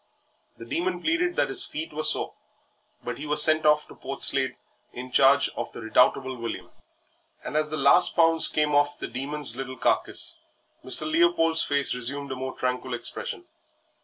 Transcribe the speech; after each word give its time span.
The 0.57 0.65
Demon 0.65 0.99
pleaded 0.99 1.35
that 1.35 1.49
his 1.49 1.63
feet 1.63 1.93
were 1.93 2.01
sore, 2.01 2.33
but 3.03 3.19
he 3.19 3.27
was 3.27 3.43
sent 3.43 3.67
off 3.67 3.87
to 3.87 3.93
Portslade 3.93 4.55
in 4.93 5.11
charge 5.11 5.47
of 5.49 5.71
the 5.73 5.81
redoubtable 5.81 6.37
William. 6.37 6.71
And 7.43 7.55
as 7.55 7.69
the 7.69 7.77
last 7.77 8.15
pounds 8.15 8.47
came 8.47 8.73
off 8.73 8.97
the 8.97 9.07
Demon's 9.07 9.55
little 9.55 9.77
carcass 9.77 10.39
Mr. 10.83 11.03
Leopold's 11.05 11.61
face 11.61 11.93
resumed 11.93 12.31
a 12.31 12.35
more 12.35 12.55
tranquil 12.55 12.95
expression. 12.95 13.45